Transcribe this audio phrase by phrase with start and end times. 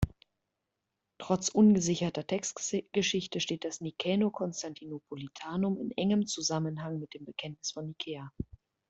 [1.19, 8.33] Trotz ungesicherter Textgeschichte steht das Nicäno-Konstantinopolitanum in engem Zusammenhang mit dem Bekenntnis von Nicäa.